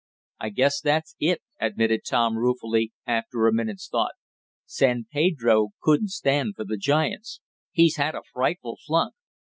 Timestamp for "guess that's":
0.49-1.15